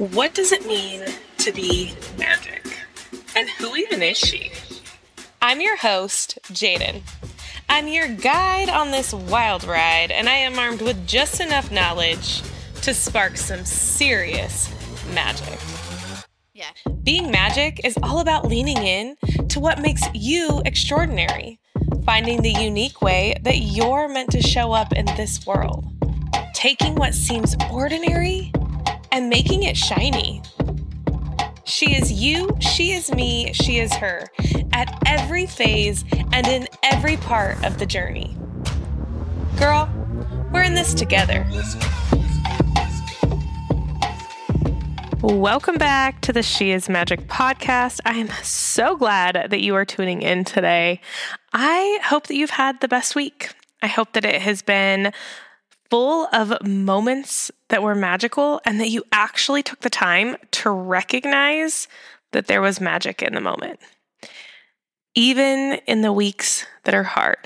What 0.00 0.32
does 0.32 0.50
it 0.50 0.64
mean 0.64 1.04
to 1.36 1.52
be 1.52 1.92
magic? 2.16 2.74
And 3.36 3.50
who 3.50 3.76
even 3.76 4.02
is 4.02 4.16
she? 4.16 4.50
I'm 5.42 5.60
your 5.60 5.76
host, 5.76 6.38
Jadyn. 6.44 7.02
I'm 7.68 7.86
your 7.86 8.08
guide 8.08 8.70
on 8.70 8.92
this 8.92 9.12
wild 9.12 9.64
ride, 9.64 10.10
and 10.10 10.26
I 10.26 10.36
am 10.36 10.58
armed 10.58 10.80
with 10.80 11.06
just 11.06 11.38
enough 11.38 11.70
knowledge 11.70 12.40
to 12.80 12.94
spark 12.94 13.36
some 13.36 13.66
serious 13.66 14.72
magic. 15.12 15.58
Yeah. 16.54 16.70
Being 17.02 17.30
magic 17.30 17.84
is 17.84 17.98
all 18.02 18.20
about 18.20 18.48
leaning 18.48 18.78
in 18.78 19.18
to 19.48 19.60
what 19.60 19.82
makes 19.82 20.00
you 20.14 20.62
extraordinary, 20.64 21.60
finding 22.06 22.40
the 22.40 22.52
unique 22.52 23.02
way 23.02 23.36
that 23.42 23.58
you're 23.58 24.08
meant 24.08 24.30
to 24.30 24.40
show 24.40 24.72
up 24.72 24.94
in 24.94 25.04
this 25.18 25.44
world, 25.44 25.84
taking 26.54 26.94
what 26.94 27.12
seems 27.12 27.54
ordinary 27.70 28.50
and 29.12 29.28
making 29.28 29.64
it 29.64 29.76
shiny. 29.76 30.42
She 31.64 31.94
is 31.94 32.12
you, 32.12 32.56
she 32.60 32.92
is 32.92 33.12
me, 33.12 33.52
she 33.52 33.78
is 33.78 33.92
her, 33.94 34.28
at 34.72 34.96
every 35.06 35.46
phase 35.46 36.04
and 36.32 36.46
in 36.46 36.68
every 36.82 37.16
part 37.16 37.64
of 37.64 37.78
the 37.78 37.86
journey. 37.86 38.36
Girl, 39.58 39.88
we're 40.52 40.62
in 40.62 40.74
this 40.74 40.94
together. 40.94 41.46
Welcome 45.22 45.76
back 45.76 46.22
to 46.22 46.32
the 46.32 46.42
She 46.42 46.70
is 46.70 46.88
Magic 46.88 47.28
podcast. 47.28 48.00
I 48.06 48.14
am 48.14 48.28
so 48.42 48.96
glad 48.96 49.48
that 49.50 49.60
you 49.60 49.74
are 49.74 49.84
tuning 49.84 50.22
in 50.22 50.44
today. 50.44 51.00
I 51.52 52.00
hope 52.04 52.26
that 52.28 52.36
you've 52.36 52.50
had 52.50 52.80
the 52.80 52.88
best 52.88 53.14
week. 53.14 53.50
I 53.82 53.86
hope 53.86 54.12
that 54.14 54.24
it 54.24 54.40
has 54.42 54.62
been 54.62 55.12
full 55.90 56.28
of 56.32 56.66
moments 56.66 57.50
that 57.68 57.82
were 57.82 57.94
magical 57.94 58.60
and 58.64 58.80
that 58.80 58.90
you 58.90 59.04
actually 59.12 59.62
took 59.62 59.80
the 59.80 59.90
time 59.90 60.36
to 60.52 60.70
recognize 60.70 61.88
that 62.32 62.46
there 62.46 62.62
was 62.62 62.80
magic 62.80 63.22
in 63.22 63.34
the 63.34 63.40
moment, 63.40 63.80
even 65.14 65.80
in 65.86 66.02
the 66.02 66.12
weeks 66.12 66.64
that 66.84 66.94
are 66.94 67.02
hard. 67.02 67.38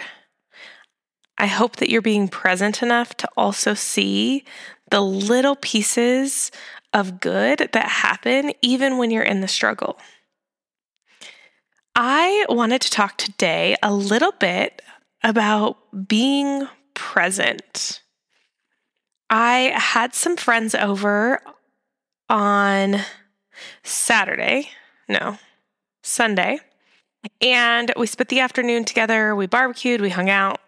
I 1.38 1.46
hope 1.46 1.76
that 1.76 1.90
you're 1.90 2.02
being 2.02 2.28
present 2.28 2.82
enough 2.82 3.16
to 3.16 3.28
also 3.36 3.74
see 3.74 4.44
the 4.90 5.00
little 5.00 5.56
pieces 5.56 6.52
of 6.92 7.18
good 7.18 7.70
that 7.72 7.88
happen 7.88 8.52
even 8.62 8.98
when 8.98 9.10
you're 9.10 9.22
in 9.22 9.40
the 9.40 9.48
struggle. 9.48 9.98
I 11.96 12.46
wanted 12.48 12.82
to 12.82 12.90
talk 12.90 13.16
today 13.16 13.76
a 13.82 13.92
little 13.92 14.32
bit 14.32 14.82
about 15.22 15.78
being 16.06 16.68
present. 16.94 18.03
I 19.30 19.72
had 19.74 20.14
some 20.14 20.36
friends 20.36 20.74
over 20.74 21.40
on 22.28 23.00
Saturday, 23.82 24.70
no, 25.08 25.38
Sunday, 26.02 26.60
and 27.40 27.92
we 27.96 28.06
spent 28.06 28.28
the 28.28 28.40
afternoon 28.40 28.84
together. 28.84 29.34
We 29.34 29.46
barbecued, 29.46 30.00
we 30.00 30.10
hung 30.10 30.30
out, 30.30 30.60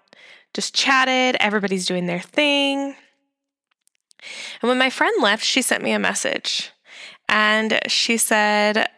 just 0.54 0.74
chatted. 0.74 1.36
Everybody's 1.40 1.86
doing 1.86 2.06
their 2.06 2.20
thing. 2.20 2.94
And 4.60 4.68
when 4.68 4.78
my 4.78 4.90
friend 4.90 5.14
left, 5.22 5.44
she 5.44 5.62
sent 5.62 5.82
me 5.82 5.92
a 5.92 5.98
message 5.98 6.70
and 7.28 7.78
she 7.86 8.16
said, 8.16 8.88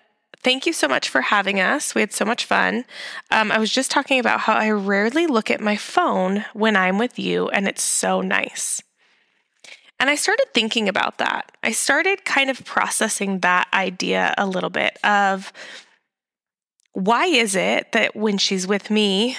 Thank 0.40 0.66
you 0.66 0.72
so 0.72 0.86
much 0.86 1.08
for 1.08 1.20
having 1.20 1.58
us. 1.58 1.96
We 1.96 2.00
had 2.00 2.12
so 2.12 2.24
much 2.24 2.44
fun. 2.44 2.84
Um, 3.32 3.50
I 3.50 3.58
was 3.58 3.72
just 3.72 3.90
talking 3.90 4.20
about 4.20 4.40
how 4.40 4.54
I 4.54 4.70
rarely 4.70 5.26
look 5.26 5.50
at 5.50 5.60
my 5.60 5.74
phone 5.74 6.44
when 6.52 6.76
I'm 6.76 6.96
with 6.96 7.18
you, 7.18 7.48
and 7.48 7.66
it's 7.66 7.82
so 7.82 8.20
nice. 8.20 8.80
And 10.00 10.08
I 10.08 10.14
started 10.14 10.46
thinking 10.54 10.88
about 10.88 11.18
that. 11.18 11.52
I 11.62 11.72
started 11.72 12.24
kind 12.24 12.50
of 12.50 12.64
processing 12.64 13.40
that 13.40 13.68
idea 13.74 14.34
a 14.38 14.46
little 14.46 14.70
bit 14.70 14.96
of 15.02 15.52
why 16.92 17.26
is 17.26 17.54
it 17.54 17.92
that 17.92 18.16
when 18.16 18.38
she's 18.38 18.66
with 18.66 18.90
me, 18.90 19.36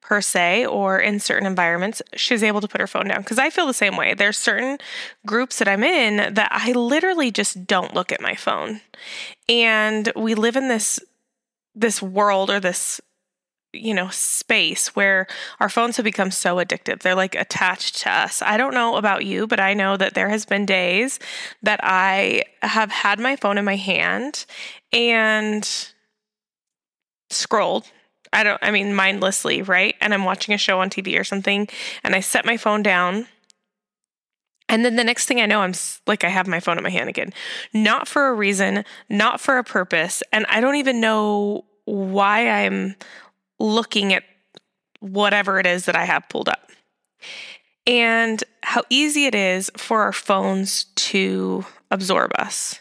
per 0.00 0.20
se, 0.20 0.66
or 0.66 0.98
in 0.98 1.18
certain 1.18 1.46
environments, 1.46 2.02
she's 2.14 2.42
able 2.42 2.60
to 2.60 2.68
put 2.68 2.80
her 2.80 2.86
phone 2.86 3.08
down? 3.08 3.20
Because 3.20 3.38
I 3.38 3.50
feel 3.50 3.66
the 3.66 3.74
same 3.74 3.96
way. 3.96 4.14
There's 4.14 4.38
certain 4.38 4.78
groups 5.26 5.58
that 5.58 5.68
I'm 5.68 5.82
in 5.82 6.34
that 6.34 6.48
I 6.50 6.72
literally 6.72 7.30
just 7.30 7.66
don't 7.66 7.94
look 7.94 8.12
at 8.12 8.20
my 8.20 8.34
phone. 8.34 8.82
And 9.48 10.12
we 10.14 10.34
live 10.34 10.56
in 10.56 10.68
this 10.68 11.00
this 11.74 12.00
world 12.00 12.50
or 12.50 12.60
this 12.60 13.00
you 13.74 13.92
know 13.92 14.08
space 14.08 14.94
where 14.96 15.26
our 15.60 15.68
phones 15.68 15.96
have 15.96 16.04
become 16.04 16.30
so 16.30 16.56
addictive 16.56 17.00
they're 17.00 17.14
like 17.14 17.34
attached 17.34 18.00
to 18.00 18.10
us 18.10 18.42
i 18.42 18.56
don't 18.56 18.74
know 18.74 18.96
about 18.96 19.24
you 19.24 19.46
but 19.46 19.60
i 19.60 19.74
know 19.74 19.96
that 19.96 20.14
there 20.14 20.28
has 20.28 20.44
been 20.44 20.64
days 20.64 21.18
that 21.62 21.80
i 21.82 22.42
have 22.62 22.90
had 22.90 23.18
my 23.18 23.36
phone 23.36 23.58
in 23.58 23.64
my 23.64 23.76
hand 23.76 24.46
and 24.92 25.88
scrolled 27.30 27.90
i 28.32 28.42
don't 28.42 28.58
i 28.62 28.70
mean 28.70 28.94
mindlessly 28.94 29.62
right 29.62 29.96
and 30.00 30.14
i'm 30.14 30.24
watching 30.24 30.54
a 30.54 30.58
show 30.58 30.80
on 30.80 30.88
tv 30.88 31.18
or 31.18 31.24
something 31.24 31.68
and 32.02 32.14
i 32.14 32.20
set 32.20 32.44
my 32.44 32.56
phone 32.56 32.82
down 32.82 33.26
and 34.68 34.84
then 34.84 34.96
the 34.96 35.04
next 35.04 35.26
thing 35.26 35.40
I 35.40 35.46
know, 35.46 35.60
I'm 35.60 35.74
like, 36.06 36.24
I 36.24 36.28
have 36.28 36.48
my 36.48 36.58
phone 36.58 36.78
in 36.78 36.82
my 36.82 36.90
hand 36.90 37.08
again. 37.08 37.32
Not 37.72 38.08
for 38.08 38.28
a 38.28 38.34
reason, 38.34 38.84
not 39.08 39.40
for 39.40 39.58
a 39.58 39.64
purpose. 39.64 40.22
And 40.32 40.46
I 40.48 40.60
don't 40.60 40.76
even 40.76 41.00
know 41.00 41.64
why 41.84 42.48
I'm 42.48 42.96
looking 43.58 44.12
at 44.12 44.24
whatever 45.00 45.58
it 45.58 45.66
is 45.66 45.86
that 45.86 45.96
I 45.96 46.04
have 46.04 46.28
pulled 46.28 46.48
up. 46.48 46.70
And 47.86 48.42
how 48.62 48.82
easy 48.88 49.26
it 49.26 49.34
is 49.34 49.70
for 49.76 50.02
our 50.02 50.12
phones 50.12 50.84
to 50.96 51.66
absorb 51.90 52.32
us. 52.38 52.80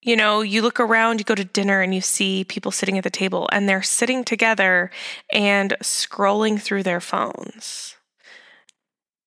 You 0.00 0.16
know, 0.16 0.40
you 0.40 0.62
look 0.62 0.80
around, 0.80 1.20
you 1.20 1.24
go 1.24 1.34
to 1.34 1.44
dinner 1.44 1.80
and 1.80 1.94
you 1.94 2.00
see 2.00 2.42
people 2.44 2.72
sitting 2.72 2.98
at 2.98 3.04
the 3.04 3.10
table 3.10 3.48
and 3.52 3.68
they're 3.68 3.82
sitting 3.82 4.24
together 4.24 4.90
and 5.32 5.76
scrolling 5.82 6.60
through 6.60 6.82
their 6.82 7.00
phones. 7.00 7.96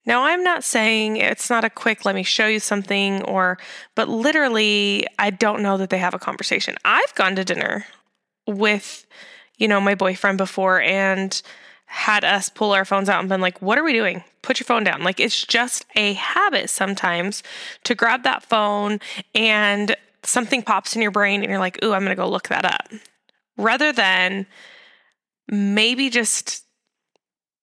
Now, 0.06 0.25
I'm 0.25 0.44
not 0.44 0.63
saying 0.63 1.18
it's 1.18 1.50
not 1.50 1.63
a 1.63 1.69
quick, 1.69 2.06
let 2.06 2.13
me 2.13 2.24
show 2.24 2.45
you 2.47 2.59
something, 2.59 3.24
or, 3.24 3.57
but 3.95 4.07
literally, 4.07 5.07
I 5.18 5.31
don't 5.31 5.63
know 5.63 5.78
that 5.78 5.90
they 5.90 5.97
have 5.97 6.13
a 6.13 6.19
conversation. 6.19 6.75
I've 6.85 7.16
gone 7.16 7.35
to 7.38 7.44
dinner 7.44 7.85
with 8.45 9.07
you 9.58 9.68
know, 9.68 9.80
my 9.80 9.96
boyfriend 9.96 10.38
before 10.38 10.82
and 10.82 11.42
had 11.86 12.24
us 12.24 12.50
pull 12.50 12.74
our 12.74 12.86
phones 12.86 13.10
out 13.10 13.20
and 13.20 13.30
been 13.30 13.42
like, 13.42 13.62
what 13.62 13.78
are 13.78 13.84
we 13.84 13.94
doing? 13.94 14.24
Put 14.42 14.60
your 14.60 14.66
phone 14.66 14.84
down. 14.84 15.04
Like, 15.04 15.20
it's 15.20 15.46
just 15.46 15.86
a 15.96 16.14
habit 16.14 16.70
sometimes 16.70 17.44
to 17.84 17.96
grab 17.96 18.24
that 18.24 18.44
phone 18.44 19.00
and 19.34 19.96
something 20.24 20.64
pops 20.64 20.96
in 20.96 21.02
your 21.02 21.12
brain 21.12 21.42
and 21.42 21.50
you're 21.50 21.60
like, 21.60 21.84
ooh, 21.84 21.94
I'm 21.94 22.04
going 22.04 22.16
to 22.16 22.22
go 22.22 22.30
look 22.30 22.50
that 22.50 22.66
up. 22.66 22.92
Rather 23.58 23.92
than 23.92 24.48
maybe 25.48 26.10
just 26.10 26.66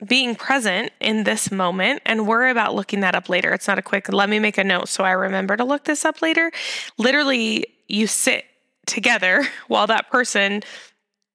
being 0.06 0.34
present 0.34 0.92
in 1.00 1.24
this 1.24 1.50
moment 1.50 2.02
and 2.04 2.26
worry 2.26 2.50
about 2.50 2.74
looking 2.74 3.00
that 3.00 3.14
up 3.14 3.28
later. 3.28 3.52
It's 3.52 3.68
not 3.68 3.78
a 3.78 3.82
quick, 3.82 4.12
let 4.12 4.28
me 4.28 4.38
make 4.38 4.58
a 4.58 4.64
note 4.64 4.88
so 4.88 5.04
I 5.04 5.12
remember 5.12 5.56
to 5.56 5.64
look 5.64 5.84
this 5.84 6.04
up 6.04 6.22
later. 6.22 6.50
Literally, 6.98 7.66
you 7.86 8.06
sit 8.06 8.44
together 8.86 9.46
while 9.68 9.86
that 9.86 10.10
person 10.10 10.62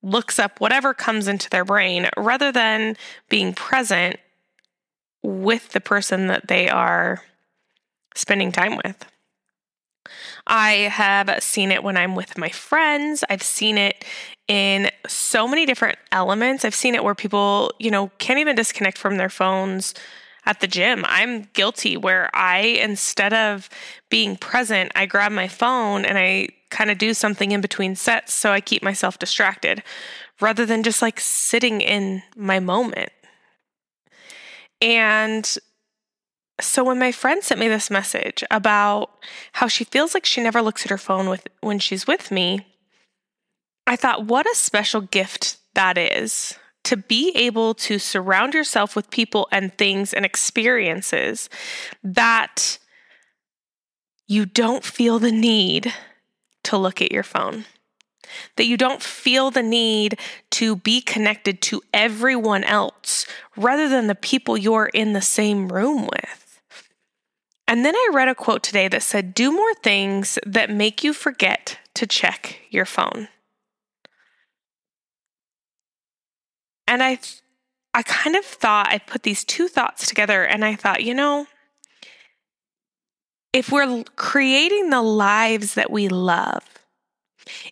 looks 0.03 0.39
up 0.39 0.59
whatever 0.59 0.93
comes 0.93 1.27
into 1.27 1.49
their 1.49 1.65
brain 1.65 2.07
rather 2.17 2.51
than 2.51 2.95
being 3.29 3.53
present 3.53 4.17
with 5.23 5.69
the 5.69 5.81
person 5.81 6.27
that 6.27 6.47
they 6.47 6.69
are 6.69 7.21
spending 8.15 8.51
time 8.51 8.79
with. 8.83 9.05
I 10.45 10.71
have 10.71 11.43
seen 11.43 11.71
it 11.71 11.83
when 11.83 11.97
I'm 11.97 12.15
with 12.15 12.37
my 12.37 12.49
friends. 12.49 13.23
I've 13.29 13.43
seen 13.43 13.77
it 13.77 14.05
in 14.47 14.89
so 15.05 15.47
many 15.47 15.65
different 15.65 15.97
elements. 16.11 16.63
I've 16.63 16.75
seen 16.75 16.95
it 16.95 17.03
where 17.03 17.15
people, 17.15 17.73
you 17.79 17.91
know, 17.91 18.09
can't 18.17 18.39
even 18.39 18.55
disconnect 18.55 18.97
from 18.97 19.17
their 19.17 19.29
phones 19.29 19.93
at 20.47 20.61
the 20.61 20.67
gym. 20.67 21.03
I'm 21.07 21.49
guilty 21.51 21.97
where 21.97 22.33
I, 22.33 22.59
instead 22.59 23.33
of 23.33 23.69
being 24.09 24.37
present, 24.37 24.93
I 24.95 25.05
grab 25.05 25.33
my 25.33 25.49
phone 25.49 26.05
and 26.05 26.17
I 26.17 26.47
kind 26.69 26.89
of 26.89 26.97
do 26.97 27.13
something 27.13 27.51
in 27.51 27.59
between 27.59 27.95
sets 27.95 28.33
so 28.33 28.51
I 28.51 28.61
keep 28.61 28.81
myself 28.81 29.19
distracted 29.19 29.83
rather 30.39 30.65
than 30.65 30.83
just 30.83 31.01
like 31.01 31.19
sitting 31.19 31.81
in 31.81 32.23
my 32.35 32.61
moment. 32.61 33.11
And 34.81 35.57
so 36.61 36.83
when 36.83 36.97
my 36.97 37.11
friend 37.11 37.43
sent 37.43 37.59
me 37.59 37.67
this 37.67 37.91
message 37.91 38.41
about 38.49 39.11
how 39.51 39.67
she 39.67 39.83
feels 39.83 40.13
like 40.13 40.25
she 40.25 40.41
never 40.41 40.61
looks 40.61 40.85
at 40.85 40.91
her 40.91 40.97
phone 40.97 41.27
with 41.27 41.45
when 41.59 41.79
she's 41.79 42.07
with 42.07 42.31
me, 42.31 42.65
I 43.85 43.97
thought 43.97 44.25
what 44.25 44.49
a 44.49 44.55
special 44.55 45.01
gift 45.01 45.57
that 45.73 45.97
is 45.97 46.57
to 46.87 46.95
be 46.95 47.33
able 47.35 47.73
to 47.73 47.99
surround 47.99 48.53
yourself 48.53 48.95
with 48.95 49.09
people 49.09 49.45
and 49.51 49.77
things 49.77 50.13
and 50.13 50.23
experiences 50.23 51.49
that 52.01 52.77
you 54.25 54.45
don't 54.45 54.85
feel 54.85 55.19
the 55.19 55.31
need 55.31 55.93
to 56.63 56.77
look 56.77 57.01
at 57.01 57.11
your 57.11 57.23
phone. 57.23 57.65
That 58.55 58.67
you 58.67 58.77
don't 58.77 59.03
feel 59.03 59.51
the 59.51 59.63
need 59.63 60.17
to 60.51 60.77
be 60.77 61.01
connected 61.01 61.61
to 61.63 61.81
everyone 61.93 62.63
else 62.63 63.25
rather 63.57 63.89
than 63.89 64.07
the 64.07 64.15
people 64.15 64.57
you're 64.57 64.89
in 64.93 65.11
the 65.11 65.21
same 65.21 65.67
room 65.67 66.03
with. 66.07 66.61
And 67.67 67.83
then 67.83 67.95
I 67.97 68.11
read 68.13 68.29
a 68.29 68.35
quote 68.35 68.63
today 68.63 68.87
that 68.87 69.03
said, 69.03 69.33
Do 69.33 69.51
more 69.51 69.73
things 69.73 70.39
that 70.45 70.69
make 70.69 71.03
you 71.03 71.11
forget 71.11 71.79
to 71.95 72.07
check 72.07 72.61
your 72.69 72.85
phone. 72.85 73.27
And 76.87 77.03
I, 77.03 77.19
I 77.93 78.03
kind 78.03 78.35
of 78.35 78.45
thought, 78.45 78.87
I 78.89 78.97
put 78.97 79.23
these 79.23 79.43
two 79.43 79.67
thoughts 79.67 80.07
together 80.07 80.43
and 80.45 80.63
I 80.63 80.75
thought, 80.75 81.03
you 81.03 81.13
know, 81.13 81.47
if 83.53 83.71
we're 83.71 84.03
creating 84.15 84.89
the 84.89 85.01
lives 85.01 85.73
that 85.73 85.91
we 85.91 86.07
love, 86.07 86.63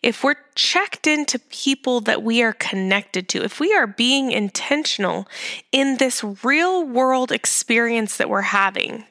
if 0.01 0.23
we're 0.23 0.35
checked 0.55 1.05
into 1.05 1.37
people 1.37 2.01
that 2.01 2.23
we 2.23 2.41
are 2.41 2.53
connected 2.53 3.27
to, 3.29 3.43
if 3.43 3.59
we 3.59 3.73
are 3.73 3.87
being 3.87 4.31
intentional 4.31 5.27
in 5.71 5.97
this 5.97 6.23
real 6.43 6.85
world 6.85 7.31
experience 7.31 8.17
that 8.17 8.29
we're 8.29 8.41
having, 8.41 9.05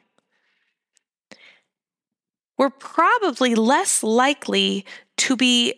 we're 2.56 2.70
probably 2.70 3.54
less 3.54 4.02
likely 4.02 4.84
to 5.16 5.36
be 5.36 5.74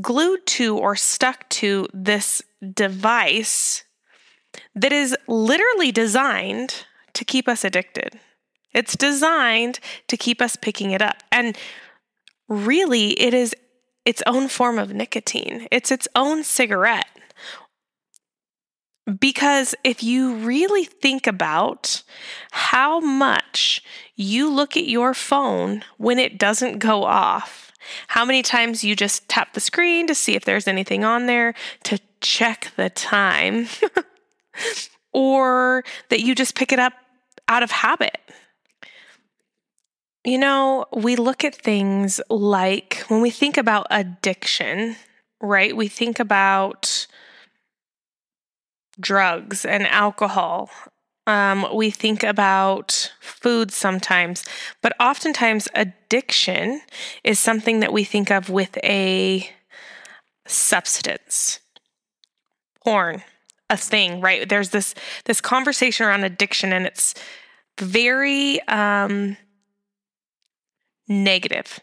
glued 0.00 0.46
to 0.46 0.76
or 0.76 0.96
stuck 0.96 1.48
to 1.48 1.86
this 1.92 2.42
device 2.74 3.84
that 4.74 4.92
is 4.92 5.16
literally 5.26 5.92
designed 5.92 6.84
to 7.14 7.24
keep 7.24 7.48
us 7.48 7.64
addicted. 7.64 8.18
It's 8.72 8.96
designed 8.96 9.80
to 10.08 10.16
keep 10.16 10.42
us 10.42 10.56
picking 10.56 10.90
it 10.90 11.00
up. 11.00 11.22
And 11.32 11.56
really, 12.48 13.18
it 13.20 13.32
is 13.32 13.54
its 14.04 14.22
own 14.26 14.48
form 14.48 14.78
of 14.78 14.92
nicotine, 14.92 15.66
it's 15.70 15.90
its 15.90 16.06
own 16.14 16.44
cigarette. 16.44 17.06
Because 19.20 19.74
if 19.84 20.02
you 20.02 20.34
really 20.34 20.84
think 20.84 21.28
about 21.28 22.02
how 22.50 22.98
much 22.98 23.82
you 24.16 24.50
look 24.50 24.76
at 24.76 24.86
your 24.88 25.14
phone 25.14 25.84
when 25.96 26.18
it 26.18 26.38
doesn't 26.38 26.78
go 26.78 27.04
off, 27.04 27.72
how 28.08 28.24
many 28.24 28.42
times 28.42 28.82
you 28.82 28.96
just 28.96 29.28
tap 29.28 29.54
the 29.54 29.60
screen 29.60 30.08
to 30.08 30.14
see 30.14 30.34
if 30.34 30.44
there's 30.44 30.66
anything 30.66 31.04
on 31.04 31.26
there, 31.26 31.54
to 31.84 32.00
check 32.20 32.72
the 32.76 32.90
time, 32.90 33.68
or 35.12 35.84
that 36.08 36.20
you 36.20 36.34
just 36.34 36.56
pick 36.56 36.72
it 36.72 36.80
up 36.80 36.94
out 37.48 37.62
of 37.62 37.70
habit. 37.70 38.18
You 40.24 40.38
know, 40.38 40.86
we 40.92 41.14
look 41.14 41.44
at 41.44 41.54
things 41.54 42.20
like 42.28 43.04
when 43.06 43.20
we 43.20 43.30
think 43.30 43.56
about 43.56 43.86
addiction, 43.90 44.96
right? 45.40 45.76
We 45.76 45.86
think 45.86 46.18
about 46.18 47.06
drugs 48.98 49.64
and 49.64 49.86
alcohol. 49.86 50.70
Um, 51.26 51.66
we 51.74 51.90
think 51.90 52.22
about 52.22 53.12
food 53.20 53.72
sometimes, 53.72 54.44
but 54.80 54.92
oftentimes 55.00 55.68
addiction 55.74 56.82
is 57.24 57.40
something 57.40 57.80
that 57.80 57.92
we 57.92 58.04
think 58.04 58.30
of 58.30 58.48
with 58.48 58.78
a 58.84 59.50
substance. 60.46 61.58
Porn, 62.84 63.24
a 63.68 63.76
thing, 63.76 64.20
right? 64.20 64.48
There's 64.48 64.70
this 64.70 64.94
this 65.24 65.40
conversation 65.40 66.06
around 66.06 66.22
addiction, 66.22 66.72
and 66.72 66.86
it's 66.86 67.14
very 67.80 68.62
um, 68.68 69.36
negative. 71.08 71.80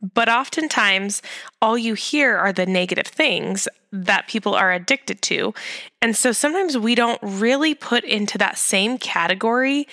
But 0.00 0.28
oftentimes, 0.28 1.22
all 1.60 1.76
you 1.76 1.94
hear 1.94 2.36
are 2.36 2.52
the 2.52 2.66
negative 2.66 3.06
things 3.06 3.66
that 3.90 4.28
people 4.28 4.54
are 4.54 4.72
addicted 4.72 5.22
to. 5.22 5.54
And 6.00 6.14
so 6.14 6.30
sometimes 6.32 6.78
we 6.78 6.94
don't 6.94 7.20
really 7.22 7.74
put 7.74 8.04
into 8.04 8.38
that 8.38 8.58
same 8.58 8.98
category 8.98 9.86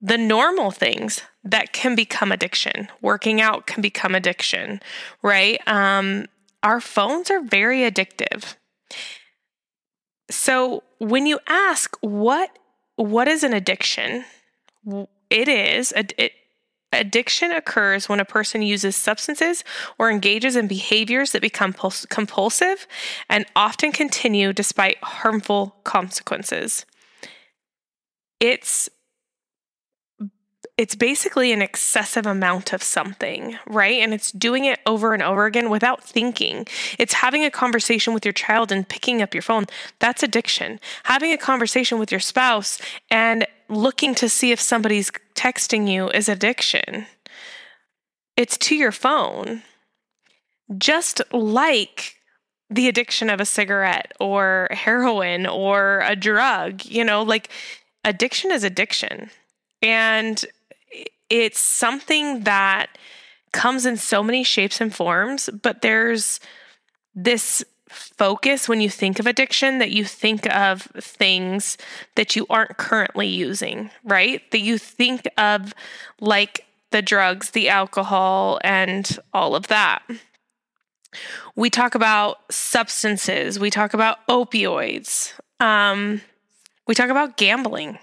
the 0.00 0.18
normal 0.18 0.70
things 0.70 1.22
that 1.42 1.72
can 1.72 1.94
become 1.94 2.30
addiction. 2.30 2.88
Working 3.00 3.40
out 3.40 3.66
can 3.66 3.80
become 3.80 4.14
addiction, 4.14 4.80
right? 5.22 5.66
Um, 5.66 6.26
our 6.62 6.78
phones 6.78 7.30
are 7.30 7.40
very 7.40 7.90
addictive. 7.90 8.54
So 10.30 10.82
when 10.98 11.26
you 11.26 11.38
ask 11.46 11.96
what 12.00 12.50
what 12.96 13.28
is 13.28 13.42
an 13.42 13.54
addiction, 13.54 14.24
it 15.30 15.48
is 15.48 15.92
it, 15.92 16.32
Addiction 17.00 17.52
occurs 17.52 18.08
when 18.08 18.20
a 18.20 18.24
person 18.24 18.62
uses 18.62 18.96
substances 18.96 19.64
or 19.98 20.10
engages 20.10 20.56
in 20.56 20.66
behaviors 20.66 21.32
that 21.32 21.42
become 21.42 21.72
compulsive 21.72 22.86
and 23.28 23.46
often 23.54 23.92
continue 23.92 24.52
despite 24.52 25.02
harmful 25.02 25.76
consequences. 25.84 26.86
It's 28.40 28.90
it's 30.76 30.96
basically 30.96 31.52
an 31.52 31.62
excessive 31.62 32.26
amount 32.26 32.72
of 32.72 32.82
something, 32.82 33.56
right? 33.66 34.00
And 34.00 34.12
it's 34.12 34.32
doing 34.32 34.64
it 34.64 34.80
over 34.86 35.14
and 35.14 35.22
over 35.22 35.46
again 35.46 35.70
without 35.70 36.02
thinking. 36.02 36.66
It's 36.98 37.14
having 37.14 37.44
a 37.44 37.50
conversation 37.50 38.12
with 38.12 38.24
your 38.24 38.32
child 38.32 38.72
and 38.72 38.88
picking 38.88 39.22
up 39.22 39.34
your 39.34 39.42
phone. 39.42 39.66
That's 40.00 40.24
addiction. 40.24 40.80
Having 41.04 41.32
a 41.32 41.38
conversation 41.38 42.00
with 42.00 42.10
your 42.10 42.20
spouse 42.20 42.80
and 43.08 43.46
looking 43.74 44.14
to 44.16 44.28
see 44.28 44.52
if 44.52 44.60
somebody's 44.60 45.10
texting 45.34 45.88
you 45.90 46.08
is 46.10 46.28
addiction. 46.28 47.06
It's 48.36 48.58
to 48.58 48.74
your 48.74 48.92
phone. 48.92 49.62
Just 50.78 51.20
like 51.32 52.16
the 52.70 52.88
addiction 52.88 53.30
of 53.30 53.40
a 53.40 53.46
cigarette 53.46 54.12
or 54.18 54.68
heroin 54.70 55.46
or 55.46 56.02
a 56.06 56.16
drug, 56.16 56.84
you 56.84 57.04
know, 57.04 57.22
like 57.22 57.50
addiction 58.04 58.50
is 58.50 58.64
addiction. 58.64 59.30
And 59.82 60.44
it's 61.28 61.58
something 61.58 62.44
that 62.44 62.96
comes 63.52 63.86
in 63.86 63.96
so 63.96 64.22
many 64.22 64.42
shapes 64.42 64.80
and 64.80 64.94
forms, 64.94 65.48
but 65.62 65.82
there's 65.82 66.40
this 67.14 67.64
focus 67.88 68.68
when 68.68 68.80
you 68.80 68.90
think 68.90 69.18
of 69.18 69.26
addiction 69.26 69.78
that 69.78 69.90
you 69.90 70.04
think 70.04 70.52
of 70.54 70.82
things 70.82 71.76
that 72.16 72.34
you 72.34 72.46
aren't 72.48 72.76
currently 72.76 73.26
using, 73.26 73.90
right? 74.02 74.50
That 74.50 74.60
you 74.60 74.78
think 74.78 75.28
of 75.36 75.74
like 76.20 76.66
the 76.90 77.02
drugs, 77.02 77.50
the 77.50 77.68
alcohol, 77.68 78.58
and 78.62 79.18
all 79.32 79.54
of 79.54 79.68
that. 79.68 80.02
We 81.54 81.70
talk 81.70 81.94
about 81.94 82.38
substances, 82.50 83.58
we 83.58 83.70
talk 83.70 83.94
about 83.94 84.26
opioids, 84.28 85.32
um, 85.60 86.20
we 86.86 86.94
talk 86.94 87.10
about 87.10 87.36
gambling. 87.36 87.98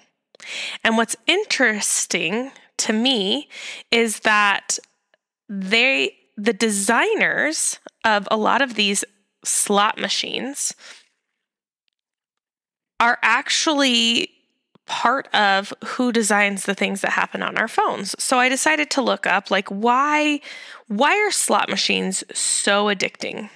And 0.83 0.97
what's 0.97 1.15
interesting 1.27 2.51
to 2.77 2.93
me 2.93 3.47
is 3.91 4.21
that 4.21 4.79
they, 5.49 6.15
the 6.37 6.53
designers 6.53 7.79
of 8.03 8.27
a 8.31 8.37
lot 8.37 8.61
of 8.61 8.73
these 8.75 9.03
slot 9.43 9.97
machines 9.97 10.75
are 12.99 13.17
actually 13.21 14.29
part 14.85 15.33
of 15.33 15.73
who 15.85 16.11
designs 16.11 16.65
the 16.65 16.75
things 16.75 17.01
that 17.01 17.11
happen 17.11 17.41
on 17.41 17.57
our 17.57 17.67
phones. 17.67 18.15
So 18.21 18.39
I 18.39 18.49
decided 18.49 18.89
to 18.91 19.01
look 19.01 19.25
up 19.25 19.49
like 19.49 19.69
why 19.69 20.41
why 20.87 21.17
are 21.17 21.31
slot 21.31 21.69
machines 21.69 22.23
so 22.33 22.85
addicting? 22.85 23.49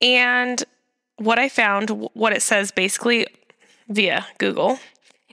And 0.00 0.62
what 1.16 1.38
I 1.38 1.48
found 1.48 1.90
what 2.14 2.32
it 2.32 2.42
says 2.42 2.70
basically 2.70 3.26
via 3.88 4.26
Google 4.38 4.78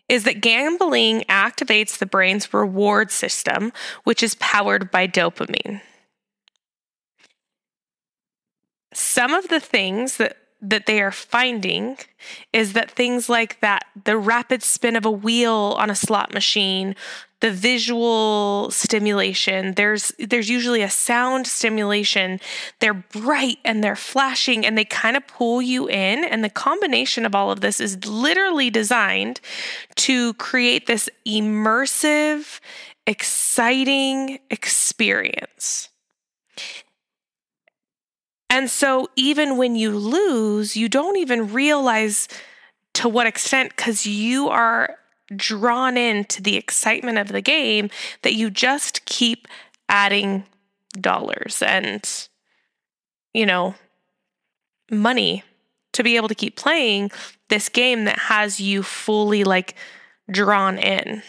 is 0.08 0.24
that 0.24 0.42
gambling 0.42 1.22
activates 1.30 1.98
the 1.98 2.06
brain's 2.06 2.54
reward 2.54 3.12
system 3.12 3.74
which 4.04 4.24
is 4.24 4.36
powered 4.36 4.92
by 4.92 5.08
dopamine 5.08 5.82
some 8.94 9.34
of 9.34 9.48
the 9.48 9.60
things 9.60 10.18
that 10.18 10.38
that 10.62 10.88
they 10.88 11.02
are 11.02 11.12
finding 11.12 11.98
is 12.52 12.74
that 12.74 12.92
things 12.92 13.30
like 13.30 13.62
that 13.62 13.86
the 14.04 14.18
rapid 14.18 14.62
spin 14.62 14.98
of 14.98 15.06
a 15.06 15.12
wheel 15.12 15.74
on 15.80 15.90
a 15.90 15.96
slot 15.96 16.34
machine 16.34 16.96
the 17.40 17.52
visual 17.52 18.70
stimulation 18.70 19.74
there's 19.76 20.12
there's 20.20 20.50
usually 20.50 20.82
a 20.82 20.90
sound 20.90 21.48
stimulation. 21.48 22.40
They're 22.80 22.94
bright 22.94 23.60
and 23.64 23.84
they're 23.84 23.96
flashing 23.96 24.66
and 24.66 24.78
they 24.78 24.86
kind 24.86 25.16
of 25.16 25.26
pull 25.28 25.62
you 25.62 25.88
in. 25.88 26.24
And 26.26 26.44
the 26.44 26.50
combination 26.50 27.26
of 27.26 27.34
all 27.34 27.52
of 27.52 27.62
this 27.62 27.80
is 27.80 28.06
literally 28.06 28.70
designed 28.70 29.40
to 29.96 30.34
create 30.36 30.88
this 30.88 31.10
immersive 31.26 32.60
exciting 33.08 34.40
experience 34.50 35.89
and 38.50 38.70
so 38.70 39.08
even 39.16 39.58
when 39.58 39.76
you 39.76 39.92
lose, 39.92 40.76
you 40.76 40.90
don't 40.90 41.18
even 41.18 41.54
realize 41.54 42.28
to 42.96 43.08
what 43.08 43.28
extent 43.28 43.76
because 43.76 44.08
you 44.08 44.50
are 44.50 44.98
drawn 45.36 45.96
into 45.96 46.42
the 46.42 46.58
excitement 46.58 47.20
of 47.20 47.28
the 47.28 47.42
game 47.42 47.90
that 48.24 48.34
you 48.34 48.50
just 48.50 49.06
keep 49.06 49.48
adding 49.88 50.44
dollars 51.00 51.62
and 51.62 52.28
you 53.32 53.46
know 53.46 53.76
money 54.90 55.44
to 55.94 56.04
be 56.04 56.16
able 56.16 56.28
to 56.28 56.36
keep 56.36 56.56
playing 56.56 57.12
this 57.50 57.70
game 57.70 58.06
that 58.06 58.18
has 58.18 58.60
you 58.60 58.82
fully 58.82 59.44
like 59.44 59.76
drawn 60.30 60.78
in. 60.78 61.22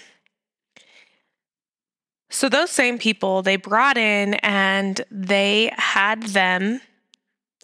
So 2.30 2.48
those 2.48 2.70
same 2.70 2.98
people 2.98 3.42
they 3.42 3.56
brought 3.56 3.98
in 3.98 4.34
and 4.34 5.00
they 5.10 5.72
had 5.76 6.22
them 6.22 6.80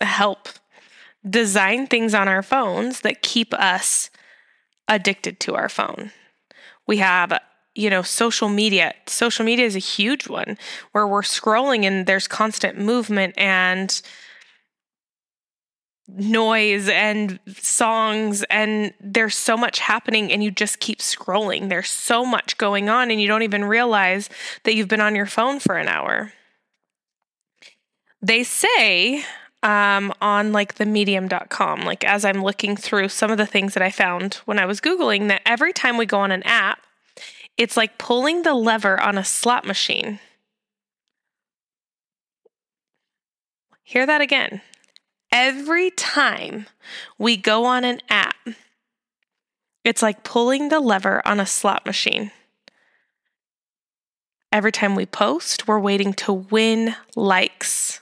help 0.00 0.48
design 1.28 1.86
things 1.86 2.14
on 2.14 2.28
our 2.28 2.42
phones 2.42 3.00
that 3.00 3.22
keep 3.22 3.52
us 3.54 4.10
addicted 4.88 5.40
to 5.40 5.54
our 5.54 5.68
phone. 5.68 6.12
We 6.86 6.98
have 6.98 7.38
you 7.76 7.90
know, 7.90 8.02
social 8.02 8.48
media. 8.48 8.94
Social 9.06 9.44
media 9.44 9.66
is 9.66 9.76
a 9.76 9.80
huge 9.80 10.28
one 10.28 10.56
where 10.92 11.06
we're 11.06 11.20
scrolling 11.20 11.84
and 11.84 12.06
there's 12.06 12.26
constant 12.26 12.78
movement 12.78 13.34
and 13.36 14.00
noise 16.08 16.88
and 16.88 17.38
songs 17.58 18.44
and 18.44 18.94
there's 19.00 19.36
so 19.36 19.56
much 19.56 19.80
happening 19.80 20.32
and 20.32 20.42
you 20.42 20.50
just 20.50 20.80
keep 20.80 21.00
scrolling. 21.00 21.68
There's 21.68 21.90
so 21.90 22.24
much 22.24 22.56
going 22.56 22.88
on 22.88 23.10
and 23.10 23.20
you 23.20 23.28
don't 23.28 23.42
even 23.42 23.64
realize 23.64 24.30
that 24.64 24.74
you've 24.74 24.88
been 24.88 25.00
on 25.00 25.14
your 25.14 25.26
phone 25.26 25.60
for 25.60 25.76
an 25.76 25.88
hour. 25.88 26.32
They 28.22 28.42
say 28.42 29.24
um, 29.62 30.12
on 30.20 30.52
like 30.52 30.75
the 30.75 30.86
medium.com, 30.86 31.82
like 31.82 32.04
as 32.04 32.25
I'm 32.25 32.42
looking 32.42 32.76
through 32.76 33.08
some 33.08 33.30
of 33.30 33.38
the 33.38 33.46
things 33.46 33.75
that 33.75 33.82
I 33.82 33.90
found 33.90 34.34
when 34.44 34.58
I 34.58 34.66
was 34.66 34.80
Googling, 34.80 35.28
that 35.28 35.42
every 35.44 35.72
time 35.72 35.96
we 35.96 36.06
go 36.06 36.18
on 36.20 36.32
an 36.32 36.42
app, 36.44 36.80
it's 37.56 37.76
like 37.76 37.98
pulling 37.98 38.42
the 38.42 38.54
lever 38.54 39.00
on 39.00 39.16
a 39.18 39.25
slot 39.25 39.64
machine. 39.64 40.20
Hear 43.82 44.06
that 44.06 44.20
again 44.20 44.60
every 45.36 45.90
time 45.90 46.66
we 47.18 47.36
go 47.36 47.66
on 47.66 47.84
an 47.84 48.00
app, 48.08 48.48
it's 49.84 50.02
like 50.02 50.25
pulling 50.25 50.70
the 50.70 50.80
lever 50.80 51.20
on 51.26 51.38
a 51.38 51.46
slot 51.46 51.84
machine. 51.84 52.30
Every 54.50 54.72
time 54.72 54.94
we 54.94 55.04
post, 55.04 55.68
we're 55.68 55.78
waiting 55.78 56.14
to 56.14 56.32
win 56.32 56.96
likes. 57.14 58.00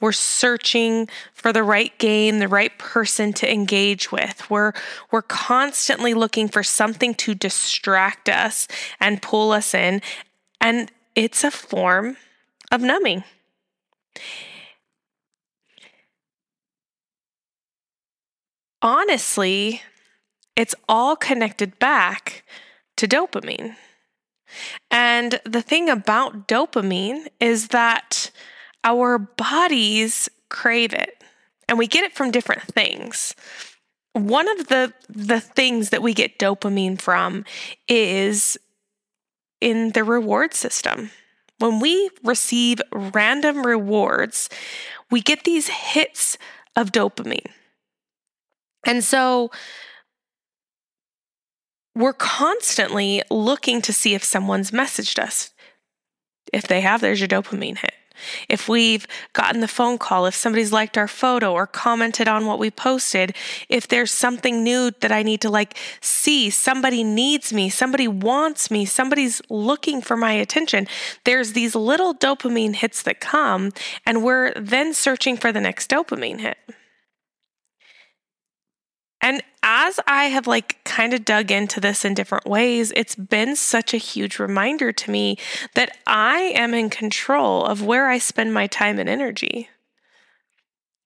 We're 0.00 0.12
searching 0.12 1.08
for 1.32 1.52
the 1.52 1.62
right 1.62 1.96
game, 1.98 2.38
the 2.38 2.48
right 2.48 2.76
person 2.78 3.32
to 3.34 3.52
engage 3.52 4.10
with. 4.10 4.48
We're, 4.50 4.72
we're 5.10 5.22
constantly 5.22 6.14
looking 6.14 6.48
for 6.48 6.62
something 6.62 7.14
to 7.16 7.34
distract 7.34 8.28
us 8.28 8.68
and 8.98 9.22
pull 9.22 9.52
us 9.52 9.74
in. 9.74 10.02
And 10.60 10.90
it's 11.14 11.44
a 11.44 11.50
form 11.50 12.16
of 12.70 12.80
numbing. 12.80 13.24
honestly, 18.82 19.82
it's 20.56 20.74
all 20.88 21.16
connected 21.16 21.78
back 21.78 22.44
to 22.96 23.06
dopamine. 23.06 23.76
And 24.90 25.40
the 25.44 25.62
thing 25.62 25.88
about 25.88 26.48
dopamine 26.48 27.28
is 27.38 27.68
that 27.68 28.30
our 28.84 29.18
bodies 29.18 30.28
crave 30.48 30.92
it 30.92 31.22
and 31.68 31.78
we 31.78 31.86
get 31.86 32.04
it 32.04 32.12
from 32.12 32.32
different 32.32 32.62
things. 32.62 33.34
One 34.12 34.48
of 34.48 34.66
the 34.66 34.92
the 35.08 35.40
things 35.40 35.90
that 35.90 36.02
we 36.02 36.14
get 36.14 36.38
dopamine 36.38 37.00
from 37.00 37.44
is 37.88 38.58
in 39.60 39.92
the 39.92 40.02
reward 40.02 40.52
system. 40.52 41.10
When 41.58 41.78
we 41.78 42.10
receive 42.24 42.80
random 42.92 43.64
rewards, 43.64 44.48
we 45.10 45.20
get 45.20 45.44
these 45.44 45.68
hits 45.68 46.38
of 46.74 46.90
dopamine. 46.90 47.50
And 48.84 49.04
so 49.04 49.50
we're 51.94 52.14
constantly 52.14 53.22
looking 53.30 53.82
to 53.82 53.92
see 53.92 54.14
if 54.14 54.24
someone's 54.24 54.70
messaged 54.70 55.18
us. 55.18 55.50
If 56.52 56.66
they 56.66 56.80
have, 56.80 57.00
there's 57.00 57.20
your 57.20 57.28
dopamine 57.28 57.78
hit. 57.78 57.94
If 58.48 58.68
we've 58.68 59.06
gotten 59.32 59.60
the 59.60 59.68
phone 59.68 59.98
call, 59.98 60.26
if 60.26 60.34
somebody's 60.34 60.72
liked 60.72 60.98
our 60.98 61.08
photo 61.08 61.52
or 61.52 61.66
commented 61.66 62.28
on 62.28 62.46
what 62.46 62.58
we 62.58 62.70
posted, 62.70 63.34
if 63.68 63.88
there's 63.88 64.10
something 64.10 64.62
new 64.62 64.90
that 65.00 65.12
I 65.12 65.22
need 65.22 65.40
to 65.42 65.50
like 65.50 65.76
see, 66.00 66.50
somebody 66.50 67.04
needs 67.04 67.52
me, 67.52 67.68
somebody 67.70 68.08
wants 68.08 68.70
me, 68.70 68.84
somebody's 68.84 69.40
looking 69.48 70.00
for 70.00 70.16
my 70.16 70.32
attention, 70.32 70.86
there's 71.24 71.52
these 71.52 71.74
little 71.74 72.14
dopamine 72.14 72.74
hits 72.74 73.02
that 73.02 73.20
come, 73.20 73.72
and 74.06 74.22
we're 74.22 74.52
then 74.54 74.94
searching 74.94 75.36
for 75.36 75.52
the 75.52 75.60
next 75.60 75.90
dopamine 75.90 76.40
hit. 76.40 76.58
And 79.20 79.42
as 79.62 80.00
I 80.06 80.26
have 80.26 80.46
like 80.46 80.82
kind 80.84 81.12
of 81.12 81.24
dug 81.24 81.50
into 81.50 81.80
this 81.80 82.04
in 82.04 82.14
different 82.14 82.46
ways, 82.46 82.92
it's 82.96 83.14
been 83.14 83.54
such 83.54 83.92
a 83.92 83.98
huge 83.98 84.38
reminder 84.38 84.92
to 84.92 85.10
me 85.10 85.36
that 85.74 85.96
I 86.06 86.52
am 86.54 86.72
in 86.72 86.90
control 86.90 87.64
of 87.64 87.84
where 87.84 88.08
I 88.08 88.18
spend 88.18 88.54
my 88.54 88.66
time 88.66 88.98
and 88.98 89.08
energy. 89.08 89.68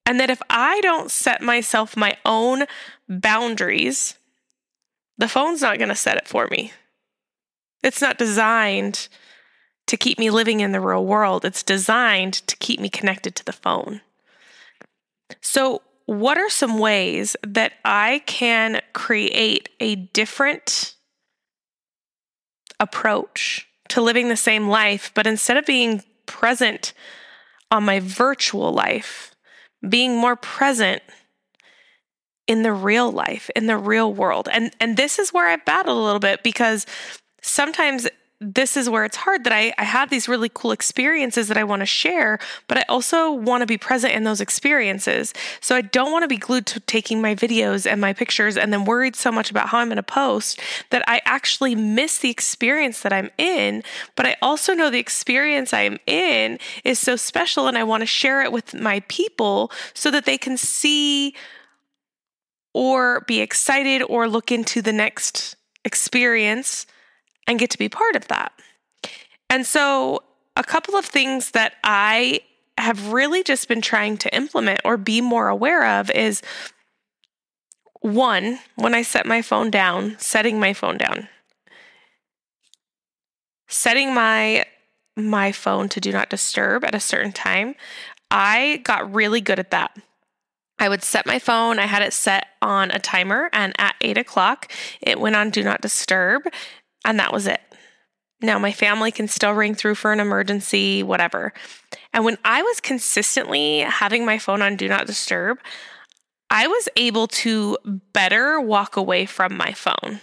And 0.07 0.21
that 0.21 0.31
if 0.31 0.43
I 0.49 0.81
don't 0.83 1.11
set 1.11 1.43
myself 1.43 1.97
my 1.97 2.17
own 2.25 2.65
boundaries, 3.09 4.17
the 5.19 5.29
phone's 5.29 5.63
not 5.63 5.79
going 5.79 5.89
to 5.89 5.95
set 5.95 6.17
it 6.17 6.29
for 6.29 6.47
me. 6.51 6.73
It's 7.83 8.01
not 8.01 8.19
designed 8.19 9.09
to 9.87 9.97
keep 9.97 10.19
me 10.19 10.31
living 10.31 10.61
in 10.61 10.73
the 10.73 10.81
real 10.81 11.05
world, 11.05 11.45
it's 11.45 11.63
designed 11.63 12.35
to 12.35 12.57
keep 12.57 12.81
me 12.81 12.89
connected 12.89 13.35
to 13.37 13.45
the 13.45 13.53
phone. 13.53 14.01
So, 15.41 15.83
what 16.07 16.37
are 16.39 16.51
some 16.51 16.79
ways 16.79 17.37
that 17.47 17.73
I 17.85 18.23
can 18.27 18.81
create 18.93 19.69
a 19.81 19.95
different 19.97 20.95
approach 22.79 23.67
to 23.89 24.03
living 24.03 24.29
the 24.29 24.37
same 24.37 24.69
life, 24.69 25.11
but 25.15 25.27
instead 25.27 25.57
of 25.57 25.65
being 25.65 26.03
present 26.27 26.93
on 27.71 27.85
my 27.85 28.01
virtual 28.01 28.73
life, 28.73 29.35
being 29.89 30.17
more 30.17 30.37
present 30.37 31.03
in 32.47 32.63
the 32.63 32.73
real 32.73 33.11
life, 33.11 33.51
in 33.57 33.67
the 33.67 33.79
real 33.79 34.13
world. 34.13 34.49
And 34.53 34.75
and 34.81 34.97
this 34.97 35.19
is 35.19 35.33
where 35.33 35.49
I 35.49 35.57
battle 35.57 36.03
a 36.03 36.05
little 36.05 36.21
bit 36.21 36.43
because 36.43 36.87
sometimes 37.41 38.07
this 38.45 38.77
is 38.77 38.91
where 38.91 39.05
it's 39.05 39.17
hard 39.17 39.45
that 39.45 39.53
I, 39.53 39.73
I 39.79 39.85
have 39.85 40.11
these 40.11 40.29
really 40.29 40.51
cool 40.53 40.73
experiences 40.73 41.49
that 41.49 41.57
I 41.57 41.65
want 41.65 41.81
to 41.81 41.87
share, 41.87 42.39
but 42.69 42.77
I 42.77 42.85
also 42.89 43.33
want 43.33 43.63
to 43.63 43.67
be 43.67 43.79
present 43.79 44.13
in 44.13 44.25
those 44.25 44.41
experiences. 44.41 45.33
So 45.61 45.75
I 45.75 45.81
don't 45.81 46.13
want 46.13 46.25
to 46.25 46.29
be 46.29 46.37
glued 46.37 46.67
to 46.67 46.81
taking 46.81 47.23
my 47.23 47.35
videos 47.35 47.91
and 47.91 48.01
my 48.01 48.13
pictures 48.13 48.57
and 48.57 48.73
then 48.73 48.85
worried 48.85 49.17
so 49.17 49.33
much 49.33 49.51
about 49.51 49.69
how 49.69 49.79
I'm 49.79 49.89
going 49.89 49.97
to 49.97 50.03
post 50.03 50.61
that 50.91 51.03
I 51.09 51.23
actually 51.25 51.75
miss 51.75 52.19
the 52.19 52.31
experience 52.31 53.01
that 53.01 53.13
I'm 53.13 53.31
in. 53.39 53.83
But 54.17 54.27
I 54.27 54.37
also 54.43 54.75
know 54.75 54.91
the 54.91 54.99
experience 54.99 55.73
I'm 55.73 55.99
in 56.07 56.59
is 56.85 56.99
so 56.99 57.17
special 57.17 57.67
and 57.67 57.79
I 57.79 57.85
want 57.85 58.03
to 58.03 58.07
share 58.07 58.43
it 58.43 58.53
with 58.53 58.75
my 58.75 59.01
people 59.09 59.73
so 59.95 60.11
that 60.11 60.27
they 60.27 60.37
can 60.39 60.57
see 60.57 61.35
or 62.75 63.23
be 63.23 63.41
excited 63.41 64.03
or 64.03 64.29
look 64.29 64.53
into 64.53 64.83
the 64.83 64.93
next 64.93 65.57
experience 65.85 66.87
and 67.47 67.59
get 67.59 67.71
to 67.71 67.79
be 67.79 67.89
part 67.89 68.17
of 68.17 68.29
that. 68.29 68.53
And 69.51 69.67
so, 69.67 70.23
a 70.57 70.63
couple 70.63 70.97
of 70.97 71.05
things 71.05 71.51
that 71.51 71.75
I 71.83 72.41
have 72.79 73.13
really 73.13 73.43
just 73.43 73.69
been 73.69 73.81
trying 73.81 74.17
to 74.19 74.35
implement 74.35 74.81
or 74.85 74.97
be 74.97 75.21
more 75.21 75.49
aware 75.49 75.87
of 75.87 76.11
is 76.11 76.43
one, 78.01 78.59
when 78.75 78.95
I 78.95 79.01
set 79.01 79.25
my 79.25 79.41
phone 79.41 79.71
down, 79.71 80.17
setting 80.19 80.61
my 80.61 80.75
phone 80.75 80.99
down. 80.99 81.29
Setting 83.67 84.13
my 84.13 84.67
my 85.17 85.53
phone 85.53 85.89
to 85.89 86.01
do 86.01 86.13
not 86.13 86.29
disturb 86.29 86.85
at 86.85 86.95
a 86.95 87.01
certain 87.01 87.33
time. 87.33 87.75
I 88.31 88.83
got 88.85 89.15
really 89.15 89.41
good 89.41 89.59
at 89.59 89.71
that. 89.71 89.97
I 90.79 90.89
would 90.89 91.03
set 91.03 91.25
my 91.25 91.39
phone, 91.39 91.79
I 91.79 91.87
had 91.87 92.03
it 92.03 92.13
set 92.13 92.49
on 92.61 92.91
a 92.91 92.99
timer, 92.99 93.49
and 93.53 93.73
at 93.79 93.95
eight 94.01 94.19
o'clock, 94.19 94.71
it 95.01 95.21
went 95.21 95.37
on 95.37 95.51
do 95.51 95.63
not 95.63 95.81
disturb. 95.81 96.43
And 97.05 97.19
that 97.19 97.33
was 97.33 97.47
it. 97.47 97.61
Now, 98.41 98.59
my 98.59 98.73
family 98.73 99.11
can 99.11 99.29
still 99.29 99.53
ring 99.53 99.75
through 99.75 99.95
for 99.95 100.13
an 100.13 100.21
emergency, 100.21 101.03
whatever. 101.03 101.53
And 102.13 102.25
when 102.25 102.37
I 102.45 102.63
was 102.63 102.81
consistently 102.81 103.81
having 103.81 104.27
my 104.27 104.39
phone 104.39 104.61
on 104.61 104.77
Do 104.77 104.89
Not 104.89 105.07
Disturb, 105.07 105.59
I 106.51 106.67
was 106.67 106.89
able 106.97 107.27
to 107.29 107.79
better 108.13 108.61
walk 108.61 108.97
away 108.97 109.27
from 109.27 109.57
my 109.57 109.73
phone. 109.73 110.21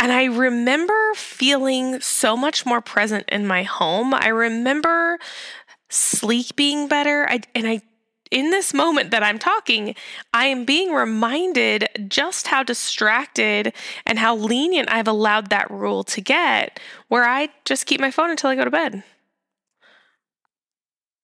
And 0.00 0.10
I 0.12 0.24
remember 0.24 1.14
feeling 1.14 2.00
so 2.00 2.36
much 2.36 2.64
more 2.64 2.80
present 2.80 3.28
in 3.28 3.46
my 3.46 3.62
home. 3.62 4.14
I 4.14 4.28
remember 4.28 5.18
sleeping 5.90 6.88
better. 6.88 7.28
I, 7.28 7.40
and 7.54 7.68
I 7.68 7.82
in 8.30 8.50
this 8.50 8.72
moment 8.72 9.10
that 9.10 9.22
I'm 9.22 9.38
talking, 9.38 9.94
I 10.32 10.46
am 10.46 10.64
being 10.64 10.92
reminded 10.92 11.88
just 12.08 12.46
how 12.46 12.62
distracted 12.62 13.72
and 14.06 14.18
how 14.18 14.36
lenient 14.36 14.90
I've 14.90 15.08
allowed 15.08 15.50
that 15.50 15.70
rule 15.70 16.04
to 16.04 16.20
get, 16.20 16.78
where 17.08 17.24
I 17.24 17.48
just 17.64 17.86
keep 17.86 18.00
my 18.00 18.10
phone 18.10 18.30
until 18.30 18.50
I 18.50 18.54
go 18.54 18.64
to 18.64 18.70
bed. 18.70 19.02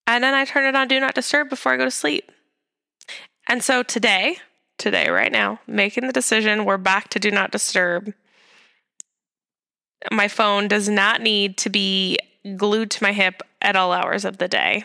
And 0.07 0.23
then 0.23 0.35
I 0.35 0.45
turn 0.45 0.65
it 0.65 0.77
on 0.77 0.89
Do 0.89 1.01
Not 1.01 1.15
Disturb 1.15 1.49
before 1.49 1.73
I 1.73 1.77
go 1.77 1.85
to 1.85 1.91
sleep. 1.91 2.31
And 3.49 3.63
so 3.63 3.83
today, 3.83 4.39
today, 4.79 5.09
right 5.09 5.33
now, 5.33 5.61
making 5.67 6.07
the 6.07 6.13
decision, 6.13 6.65
we're 6.65 6.77
back 6.77 7.09
to 7.11 7.19
Do 7.19 7.31
Not 7.31 7.51
Disturb. 7.51 8.13
My 10.11 10.29
phone 10.29 10.69
does 10.69 10.89
not 10.89 11.21
need 11.21 11.57
to 11.59 11.71
be 11.71 12.19
glued 12.57 12.91
to 12.93 13.03
my 13.03 13.13
hip 13.13 13.43
at 13.61 13.75
all 13.75 13.93
hours 13.93 14.25
of 14.25 14.39
the 14.39 14.49
day. 14.49 14.85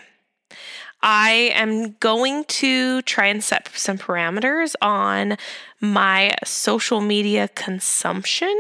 I 1.03 1.51
am 1.53 1.93
going 1.93 2.43
to 2.46 3.01
try 3.03 3.27
and 3.27 3.43
set 3.43 3.70
some 3.74 3.98
parameters 3.98 4.75
on 4.81 5.38
my 5.79 6.36
social 6.43 7.01
media 7.01 7.48
consumption, 7.50 8.55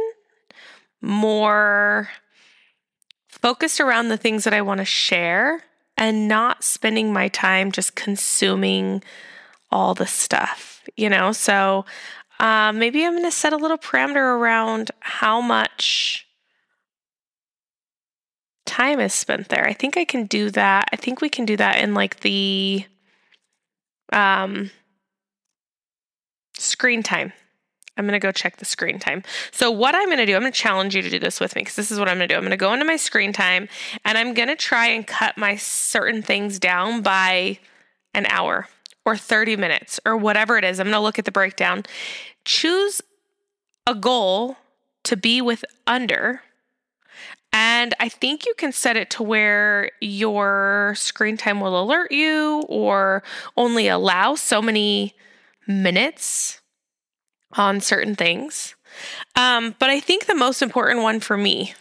more 1.01 2.09
focused 3.27 3.79
around 3.79 4.09
the 4.09 4.17
things 4.17 4.43
that 4.43 4.53
I 4.53 4.61
want 4.61 4.79
to 4.79 4.85
share 4.85 5.63
and 5.97 6.27
not 6.27 6.63
spending 6.63 7.13
my 7.13 7.27
time 7.27 7.71
just 7.71 7.95
consuming 7.95 9.03
all 9.71 9.93
the 9.93 10.07
stuff, 10.07 10.83
you 10.95 11.09
know? 11.09 11.31
So 11.31 11.85
uh, 12.39 12.71
maybe 12.71 13.05
I'm 13.05 13.13
going 13.13 13.23
to 13.23 13.31
set 13.31 13.53
a 13.53 13.57
little 13.57 13.77
parameter 13.77 14.15
around 14.17 14.89
how 14.99 15.41
much 15.41 16.27
time 18.71 19.01
is 19.01 19.13
spent 19.13 19.49
there. 19.49 19.67
I 19.67 19.73
think 19.73 19.97
I 19.97 20.05
can 20.05 20.25
do 20.25 20.49
that. 20.51 20.87
I 20.93 20.95
think 20.95 21.19
we 21.19 21.27
can 21.29 21.45
do 21.45 21.57
that 21.57 21.77
in 21.77 21.93
like 21.93 22.21
the 22.21 22.85
um 24.13 24.71
screen 26.57 27.03
time. 27.03 27.33
I'm 27.97 28.05
going 28.05 28.19
to 28.19 28.25
go 28.25 28.31
check 28.31 28.57
the 28.57 28.65
screen 28.65 28.99
time. 28.99 29.23
So, 29.51 29.69
what 29.69 29.93
I'm 29.93 30.05
going 30.05 30.17
to 30.19 30.25
do, 30.25 30.35
I'm 30.35 30.41
going 30.41 30.53
to 30.53 30.57
challenge 30.57 30.95
you 30.95 31.01
to 31.01 31.09
do 31.09 31.19
this 31.19 31.41
with 31.41 31.55
me 31.55 31.61
because 31.61 31.75
this 31.75 31.91
is 31.91 31.99
what 31.99 32.07
I'm 32.07 32.17
going 32.17 32.29
to 32.29 32.33
do. 32.33 32.37
I'm 32.37 32.43
going 32.43 32.51
to 32.51 32.57
go 32.57 32.71
into 32.73 32.85
my 32.85 32.95
screen 32.95 33.33
time 33.33 33.67
and 34.05 34.17
I'm 34.17 34.33
going 34.33 34.47
to 34.47 34.55
try 34.55 34.87
and 34.87 35.05
cut 35.05 35.37
my 35.37 35.57
certain 35.57 36.21
things 36.21 36.57
down 36.57 37.01
by 37.01 37.59
an 38.13 38.25
hour 38.27 38.69
or 39.05 39.17
30 39.17 39.57
minutes 39.57 39.99
or 40.05 40.15
whatever 40.15 40.57
it 40.57 40.63
is. 40.63 40.79
I'm 40.79 40.85
going 40.85 40.93
to 40.93 41.01
look 41.01 41.19
at 41.19 41.25
the 41.25 41.31
breakdown. 41.31 41.83
Choose 42.45 43.01
a 43.85 43.93
goal 43.93 44.55
to 45.03 45.17
be 45.17 45.41
with 45.41 45.65
under 45.85 46.41
and 47.53 47.93
I 47.99 48.09
think 48.09 48.45
you 48.45 48.53
can 48.57 48.71
set 48.71 48.95
it 48.95 49.09
to 49.11 49.23
where 49.23 49.91
your 49.99 50.93
screen 50.95 51.37
time 51.37 51.59
will 51.59 51.81
alert 51.81 52.11
you 52.11 52.63
or 52.69 53.23
only 53.57 53.87
allow 53.87 54.35
so 54.35 54.61
many 54.61 55.15
minutes 55.67 56.61
on 57.53 57.81
certain 57.81 58.15
things. 58.15 58.75
Um, 59.35 59.75
but 59.79 59.89
I 59.89 59.99
think 59.99 60.25
the 60.25 60.35
most 60.35 60.61
important 60.61 61.01
one 61.01 61.19
for 61.19 61.37
me 61.37 61.73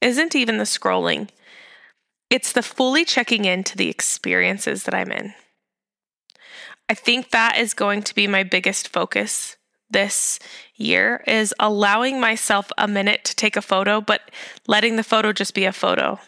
isn't 0.00 0.34
even 0.34 0.58
the 0.58 0.64
scrolling, 0.64 1.28
it's 2.30 2.52
the 2.52 2.62
fully 2.62 3.04
checking 3.04 3.44
into 3.44 3.76
the 3.76 3.88
experiences 3.88 4.84
that 4.84 4.94
I'm 4.94 5.10
in. 5.10 5.34
I 6.88 6.94
think 6.94 7.30
that 7.30 7.58
is 7.58 7.74
going 7.74 8.02
to 8.02 8.14
be 8.14 8.26
my 8.26 8.42
biggest 8.42 8.88
focus 8.88 9.56
this 9.90 10.38
year 10.76 11.22
is 11.26 11.54
allowing 11.58 12.20
myself 12.20 12.70
a 12.78 12.88
minute 12.88 13.24
to 13.24 13.36
take 13.36 13.56
a 13.56 13.62
photo, 13.62 14.00
but 14.00 14.30
letting 14.66 14.96
the 14.96 15.04
photo 15.04 15.32
just 15.32 15.54
be 15.54 15.64
a 15.64 15.72
photo, 15.72 16.18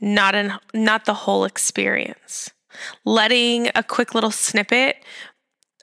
not 0.00 0.34
an 0.34 0.58
not 0.74 1.04
the 1.04 1.14
whole 1.14 1.44
experience. 1.44 2.50
Letting 3.04 3.70
a 3.74 3.82
quick 3.82 4.14
little 4.14 4.30
snippet 4.30 4.96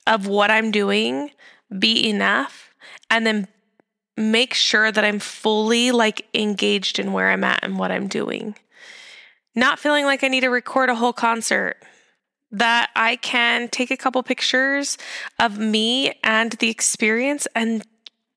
of 0.07 0.27
what 0.27 0.51
I'm 0.51 0.71
doing 0.71 1.31
be 1.77 2.07
enough 2.07 2.73
and 3.09 3.25
then 3.25 3.47
make 4.15 4.53
sure 4.53 4.91
that 4.91 5.03
I'm 5.03 5.19
fully 5.19 5.91
like 5.91 6.27
engaged 6.33 6.99
in 6.99 7.11
where 7.11 7.31
I'm 7.31 7.43
at 7.43 7.63
and 7.63 7.77
what 7.77 7.91
I'm 7.91 8.07
doing. 8.07 8.55
Not 9.55 9.79
feeling 9.79 10.05
like 10.05 10.23
I 10.23 10.27
need 10.27 10.41
to 10.41 10.49
record 10.49 10.89
a 10.89 10.95
whole 10.95 11.13
concert 11.13 11.77
that 12.55 12.89
I 12.95 13.17
can 13.17 13.67
take 13.67 13.91
a 13.91 13.97
couple 13.97 14.23
pictures 14.23 14.97
of 15.37 15.57
me 15.57 16.13
and 16.23 16.53
the 16.53 16.69
experience 16.69 17.47
and 17.53 17.85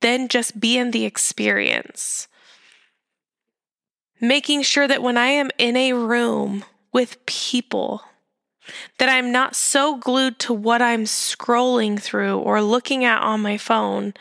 then 0.01 0.27
just 0.27 0.59
be 0.59 0.77
in 0.77 0.91
the 0.91 1.05
experience. 1.05 2.27
Making 4.21 4.63
sure 4.63 4.89
that 4.89 5.05
when 5.05 5.17
I 5.17 5.29
am 5.29 5.51
in 5.57 5.77
a 5.77 5.93
room 5.93 6.65
with 6.93 7.25
people, 7.27 8.03
that 8.99 9.09
I'm 9.09 9.31
not 9.31 9.55
so 9.55 9.97
glued 9.97 10.41
to 10.41 10.53
what 10.53 10.83
I'm 10.83 11.05
scrolling 11.05 12.01
through 12.01 12.39
or 12.39 12.61
looking 12.61 13.05
at 13.05 13.23
on 13.23 13.41
my 13.41 13.57
phone 13.57 14.15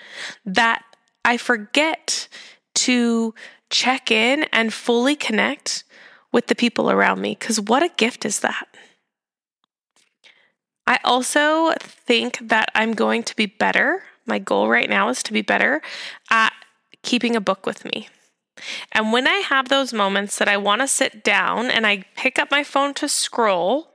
that 0.46 0.84
I 1.26 1.38
forget 1.38 2.28
to 2.76 3.34
check 3.72 4.12
in 4.12 4.44
and 4.54 4.72
fully 4.72 5.16
connect 5.16 5.84
with 6.32 6.48
the 6.48 6.56
people 6.56 6.92
around 6.92 7.20
me. 7.20 7.36
Because 7.38 7.60
what 7.60 7.82
a 7.82 7.90
gift 7.90 8.26
is 8.26 8.42
that! 8.42 8.68
I 10.88 11.00
also 11.04 11.74
think 11.80 12.40
that 12.42 12.72
I'm 12.74 12.94
going 12.94 13.24
to 13.24 13.36
be 13.36 13.46
better. 13.46 14.04
My 14.26 14.40
goal 14.40 14.70
right 14.70 14.90
now 14.90 15.10
is 15.10 15.22
to 15.24 15.34
be 15.34 15.42
better 15.42 15.82
at 16.32 16.54
keeping 17.04 17.36
a 17.36 17.42
book 17.42 17.66
with 17.66 17.84
me. 17.84 18.08
And 18.94 19.12
when 19.12 19.28
I 19.28 19.36
have 19.36 19.68
those 19.68 19.94
moments 19.94 20.38
that 20.38 20.48
I 20.48 20.58
want 20.58 20.82
to 20.82 20.88
sit 20.88 21.24
down 21.24 21.70
and 21.70 21.86
I 21.86 22.06
pick 22.16 22.40
up 22.40 22.50
my 22.50 22.64
phone 22.64 22.94
to 22.96 23.10
scroll, 23.10 23.90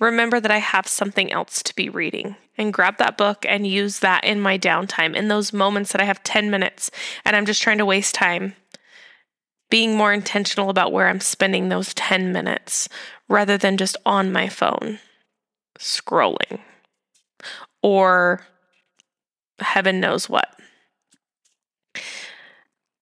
remember 0.00 0.40
that 0.40 0.50
I 0.50 0.58
have 0.58 0.86
something 0.86 1.30
else 1.30 1.62
to 1.64 1.74
be 1.74 1.88
reading 1.88 2.36
and 2.56 2.72
grab 2.72 2.98
that 2.98 3.18
book 3.18 3.44
and 3.48 3.66
use 3.66 3.98
that 3.98 4.24
in 4.24 4.40
my 4.40 4.56
downtime 4.56 5.14
in 5.14 5.28
those 5.28 5.52
moments 5.52 5.92
that 5.92 6.00
I 6.00 6.04
have 6.04 6.22
10 6.22 6.50
minutes 6.50 6.90
and 7.24 7.34
I'm 7.34 7.46
just 7.46 7.62
trying 7.62 7.78
to 7.78 7.84
waste 7.84 8.14
time 8.14 8.54
being 9.70 9.96
more 9.96 10.12
intentional 10.12 10.70
about 10.70 10.92
where 10.92 11.08
I'm 11.08 11.20
spending 11.20 11.68
those 11.68 11.94
10 11.94 12.32
minutes 12.32 12.88
rather 13.28 13.58
than 13.58 13.76
just 13.76 13.96
on 14.06 14.32
my 14.32 14.48
phone 14.48 14.98
scrolling 15.78 16.60
or 17.82 18.46
heaven 19.60 20.00
knows 20.00 20.28
what. 20.28 20.54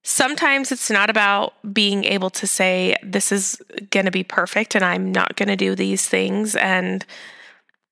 Sometimes 0.03 0.71
it's 0.71 0.91
not 0.91 1.11
about 1.11 1.55
being 1.73 2.05
able 2.05 2.31
to 2.31 2.47
say, 2.47 2.97
this 3.03 3.33
is 3.33 3.61
going 3.91 4.07
to 4.07 4.13
be 4.13 4.23
perfect 4.23 4.75
and 4.75 4.85
I'm 4.85 5.11
not 5.11 5.37
going 5.37 5.49
to 5.49 5.57
do 5.57 5.75
these 5.75 6.09
things. 6.09 6.55
And 6.55 7.05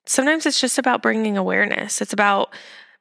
sometimes 0.06 0.46
it's 0.46 0.60
just 0.60 0.78
about 0.78 1.02
bringing 1.02 1.37
awareness. 1.37 2.00
It's 2.00 2.12
about 2.12 2.54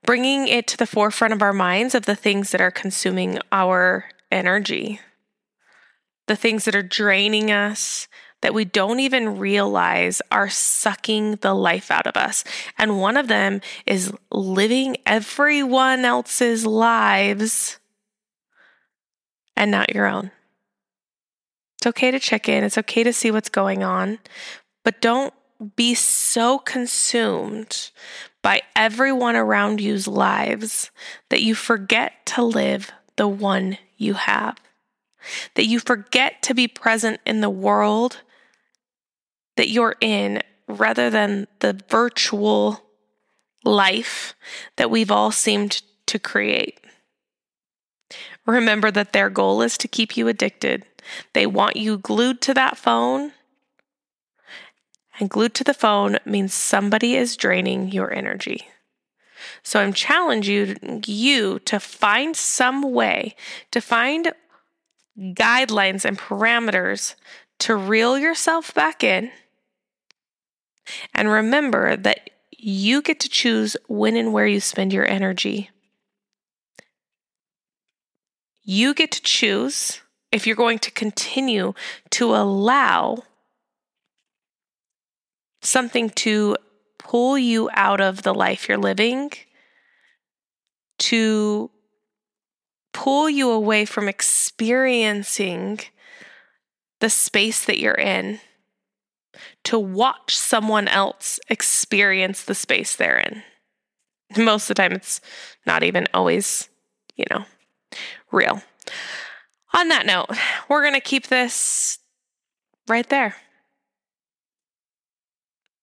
bringing 0.04 0.48
it 0.48 0.68
to 0.68 0.78
the 0.78 0.88
forefront 0.88 1.34
of 1.34 1.42
our 1.42 1.54
minds 1.54 1.94
of 1.94 2.06
the 2.06 2.16
things 2.16 2.52
that 2.52 2.62
are 2.62 2.72
consuming 2.72 3.40
our 3.52 4.06
energy 4.32 5.00
the 6.28 6.36
things 6.36 6.66
that 6.66 6.76
are 6.76 6.84
draining 6.84 7.52
us, 7.52 8.08
that 8.42 8.54
we 8.54 8.66
don't 8.66 9.00
even 9.00 9.40
realize 9.40 10.22
are 10.32 10.50
sucking 10.50 11.36
the 11.38 11.54
life 11.54 11.90
out 11.90 12.08
of 12.08 12.18
us. 12.18 12.44
And 12.78 13.00
one 13.00 13.18
of 13.18 13.28
them 13.28 13.62
is 13.86 14.14
living 14.32 14.98
everyone 15.06 16.06
else's 16.06 16.66
lives 16.66 17.80
and 19.56 19.72
not 19.72 19.94
your 19.94 20.08
own. 20.08 20.32
It's 21.78 21.88
okay 21.88 22.12
to 22.12 22.20
check 22.20 22.48
in, 22.48 22.64
it's 22.64 22.78
okay 22.78 23.04
to 23.04 23.14
see 23.14 23.32
what's 23.32 23.50
going 23.50 23.84
on, 23.84 24.20
but 24.84 25.02
don't 25.02 25.34
be 25.76 25.94
so 25.94 26.60
consumed 26.60 27.92
by 28.42 28.62
everyone 28.76 29.36
around 29.36 29.80
you's 29.80 30.08
lives 30.08 30.92
that 31.30 31.42
you 31.42 31.56
forget 31.56 32.26
to 32.26 32.44
live 32.44 32.92
the 33.16 33.28
one 33.28 33.78
you 33.98 34.16
have 34.16 34.58
that 35.56 35.66
you 35.66 35.80
forget 35.80 36.42
to 36.44 36.54
be 36.54 36.68
present 36.68 37.20
in 37.26 37.42
the 37.42 37.50
world 37.50 38.22
that 39.56 39.70
you're 39.70 39.96
in 40.02 40.42
rather 40.68 41.10
than 41.10 41.48
the 41.60 41.80
virtual 41.90 42.82
life 43.64 44.34
that 44.76 44.90
we've 44.90 45.12
all 45.12 45.32
seemed 45.32 45.82
to 46.06 46.20
create. 46.20 46.80
Remember 48.46 48.92
that 48.92 49.14
their 49.14 49.30
goal 49.30 49.62
is 49.62 49.78
to 49.78 49.88
keep 49.88 50.18
you 50.18 50.28
addicted. 50.28 50.86
They 51.34 51.46
want 51.46 51.78
you 51.78 51.98
glued 51.98 52.42
to 52.42 52.54
that 52.54 52.78
phone. 52.78 53.32
And 55.20 55.30
glued 55.30 55.54
to 55.56 55.64
the 55.64 55.74
phone 55.74 56.18
means 56.26 56.54
somebody 56.54 57.16
is 57.16 57.38
draining 57.38 57.92
your 57.92 58.12
energy. 58.12 58.68
So 59.62 59.80
I'm 59.80 59.94
challenging 59.94 61.04
you 61.06 61.60
to 61.60 61.80
find 61.80 62.36
some 62.36 62.82
way 62.94 63.36
to 63.72 63.82
find 63.82 64.34
guidelines 65.18 66.06
and 66.06 66.18
parameters 66.18 67.16
to 67.60 67.76
reel 67.76 68.18
yourself 68.18 68.74
back 68.74 69.04
in. 69.04 69.32
And 71.14 71.30
remember 71.30 71.96
that 71.96 72.30
you 72.58 73.02
get 73.02 73.20
to 73.22 73.30
choose 73.30 73.78
when 73.88 74.16
and 74.16 74.34
where 74.34 74.48
you 74.48 74.60
spend 74.60 74.94
your 74.94 75.08
energy. 75.08 75.70
You 78.64 78.94
get 78.94 79.12
to 79.12 79.22
choose 79.22 80.02
if 80.32 80.48
you're 80.48 80.56
going 80.56 80.80
to 80.80 80.92
continue 80.92 81.74
to 82.12 82.36
allow 82.36 83.24
something 85.62 86.10
to 86.10 86.58
pull 86.98 87.38
you 87.38 87.70
out 87.74 88.02
of 88.02 88.24
the 88.24 88.34
life 88.34 88.68
you're 88.68 88.78
living, 88.78 89.32
to 91.00 91.70
pull 92.94 93.30
you 93.30 93.50
away 93.50 93.86
from 93.86 94.08
experiencing 94.08 95.80
the 97.00 97.10
space 97.10 97.66
that 97.66 97.80
you're 97.80 97.94
in 97.94 98.40
to 99.66 99.80
watch 99.80 100.38
someone 100.38 100.88
else 100.88 101.40
experience 101.50 102.44
the 102.44 102.56
space 102.56 102.96
they're 102.96 103.18
in. 103.18 103.44
Most 104.38 104.70
of 104.70 104.76
the 104.76 104.82
time, 104.82 104.94
it's 104.94 105.22
not 105.66 105.84
even 105.84 106.08
always, 106.14 106.70
you 107.16 107.26
know, 107.30 107.46
real. 108.32 108.62
On 109.74 109.90
that 109.90 110.06
note, 110.06 110.30
we're 110.70 110.82
going 110.82 110.94
to 110.94 111.02
keep 111.02 111.28
this 111.28 112.00
right 112.88 113.08
there. 113.10 113.36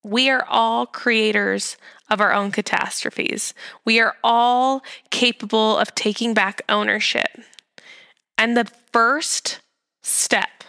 We 0.03 0.31
are 0.31 0.45
all 0.49 0.87
creators 0.87 1.77
of 2.11 2.21
our 2.21 2.33
own 2.33 2.51
catastrophes. 2.51 3.55
We 3.85 4.01
are 4.01 4.17
all 4.23 4.83
capable 5.11 5.79
of 5.79 5.95
taking 5.95 6.35
back 6.35 6.63
ownership. 6.69 7.29
And 8.37 8.57
the 8.57 8.69
first 8.93 9.61
step 10.03 10.65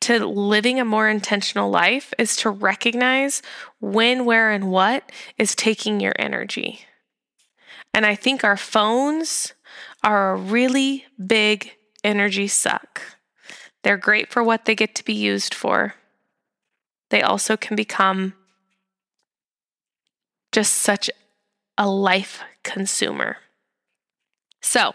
to 0.00 0.24
living 0.24 0.78
a 0.78 0.84
more 0.84 1.08
intentional 1.08 1.70
life 1.70 2.14
is 2.18 2.36
to 2.36 2.50
recognize 2.50 3.42
when, 3.80 4.24
where, 4.24 4.50
and 4.52 4.70
what 4.70 5.10
is 5.36 5.54
taking 5.54 6.00
your 6.00 6.12
energy. 6.18 6.80
And 7.92 8.06
I 8.06 8.14
think 8.14 8.44
our 8.44 8.56
phones 8.56 9.54
are 10.04 10.32
a 10.32 10.36
really 10.36 11.06
big 11.24 11.72
energy 12.04 12.46
suck. 12.46 13.02
They're 13.82 13.96
great 13.96 14.30
for 14.30 14.42
what 14.42 14.64
they 14.64 14.74
get 14.74 14.94
to 14.96 15.04
be 15.04 15.14
used 15.14 15.54
for. 15.54 15.94
They 17.10 17.22
also 17.22 17.56
can 17.56 17.74
become 17.74 18.34
just 20.52 20.74
such 20.74 21.10
a 21.76 21.88
life 21.88 22.42
consumer. 22.62 23.36
So, 24.60 24.92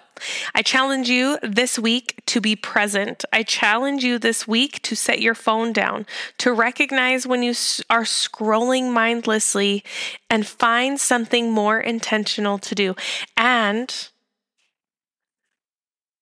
I 0.54 0.62
challenge 0.62 1.10
you 1.10 1.39
this 1.42 1.80
week 1.80 2.22
to 2.28 2.42
be 2.42 2.56
present. 2.56 3.24
I 3.32 3.44
challenge 3.44 4.04
you 4.04 4.20
this 4.20 4.46
week 4.46 4.82
to 4.84 4.96
set 4.96 5.22
your 5.22 5.34
phone 5.34 5.72
down, 5.72 6.06
to 6.39 6.52
recognize 6.52 7.26
when 7.26 7.44
you 7.44 7.52
are 7.89 8.04
scrolling 8.04 8.92
mindlessly 8.92 9.84
and 10.30 10.46
find 10.46 11.00
something 11.00 11.52
more 11.52 11.80
intentional 11.80 12.58
to 12.60 12.76
do, 12.76 12.96
and 13.38 14.10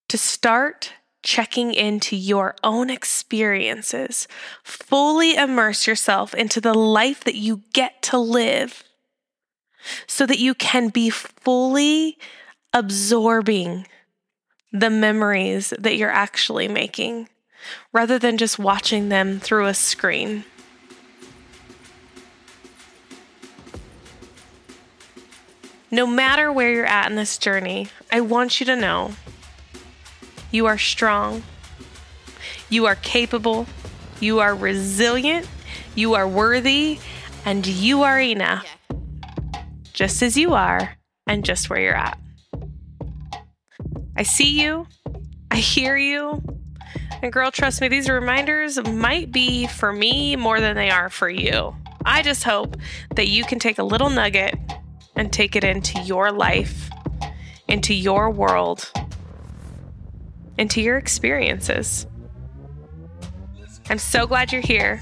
to 0.08 0.16
start 0.16 0.92
checking 1.24 1.74
into 1.74 2.16
your 2.16 2.54
own 2.62 2.90
experiences. 2.90 4.28
Fully 4.62 5.34
immerse 5.34 5.86
yourself 5.86 6.32
into 6.32 6.60
the 6.60 6.74
life 6.74 7.24
that 7.24 7.36
you 7.36 7.62
get 7.72 8.02
to 8.02 8.18
live 8.18 8.84
so 10.06 10.26
that 10.26 10.38
you 10.38 10.54
can 10.54 10.88
be 10.88 11.10
fully 11.10 12.18
absorbing 12.72 13.86
the 14.72 14.90
memories 14.90 15.74
that 15.78 15.96
you're 15.96 16.10
actually 16.10 16.68
making 16.68 17.28
rather 17.92 18.18
than 18.18 18.38
just 18.38 18.58
watching 18.58 19.08
them 19.08 19.38
through 19.38 19.66
a 19.66 19.74
screen. 19.74 20.44
No 25.90 26.06
matter 26.06 26.50
where 26.50 26.72
you're 26.72 26.86
at 26.86 27.10
in 27.10 27.16
this 27.16 27.36
journey, 27.36 27.88
I 28.10 28.22
want 28.22 28.60
you 28.60 28.66
to 28.66 28.74
know 28.74 29.12
you 30.50 30.64
are 30.64 30.78
strong, 30.78 31.42
you 32.70 32.86
are 32.86 32.94
capable, 32.94 33.66
you 34.18 34.40
are 34.40 34.54
resilient, 34.54 35.46
you 35.94 36.14
are 36.14 36.26
worthy, 36.26 36.98
and 37.44 37.66
you 37.66 38.02
are 38.02 38.18
enough, 38.18 38.64
just 40.02 40.20
as 40.20 40.36
you 40.36 40.52
are 40.52 40.96
and 41.28 41.44
just 41.44 41.70
where 41.70 41.80
you're 41.80 41.94
at. 41.94 42.18
I 44.16 44.24
see 44.24 44.60
you, 44.60 44.88
I 45.52 45.58
hear 45.58 45.96
you. 45.96 46.42
And 47.22 47.32
girl, 47.32 47.52
trust 47.52 47.80
me, 47.80 47.86
these 47.86 48.08
reminders 48.08 48.84
might 48.84 49.30
be 49.30 49.68
for 49.68 49.92
me 49.92 50.34
more 50.34 50.58
than 50.58 50.74
they 50.74 50.90
are 50.90 51.08
for 51.08 51.28
you. 51.28 51.76
I 52.04 52.22
just 52.22 52.42
hope 52.42 52.76
that 53.14 53.28
you 53.28 53.44
can 53.44 53.60
take 53.60 53.78
a 53.78 53.84
little 53.84 54.10
nugget 54.10 54.56
and 55.14 55.32
take 55.32 55.54
it 55.54 55.62
into 55.62 56.00
your 56.00 56.32
life, 56.32 56.90
into 57.68 57.94
your 57.94 58.28
world, 58.28 58.90
into 60.58 60.82
your 60.82 60.96
experiences. 60.96 62.08
I'm 63.88 63.98
so 63.98 64.26
glad 64.26 64.50
you're 64.50 64.62
here. 64.62 65.00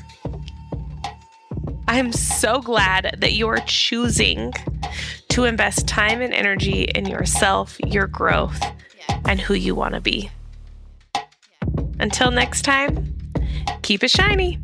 I'm 1.89 2.13
so 2.13 2.61
glad 2.61 3.17
that 3.21 3.33
you're 3.33 3.61
choosing 3.65 4.53
to 5.41 5.47
invest 5.47 5.89
time 5.89 6.21
and 6.21 6.35
energy 6.35 6.83
in 6.83 7.07
yourself, 7.07 7.79
your 7.87 8.07
growth, 8.07 8.61
and 9.25 9.41
who 9.41 9.55
you 9.55 9.75
want 9.75 9.95
to 9.95 10.01
be. 10.01 10.31
Until 11.99 12.31
next 12.31 12.61
time, 12.63 13.17
keep 13.81 14.05
it 14.05 14.11
shiny. 14.11 14.59